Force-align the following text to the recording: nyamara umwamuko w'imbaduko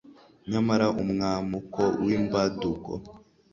nyamara 0.49 0.85
umwamuko 1.01 1.81
w'imbaduko 2.05 2.91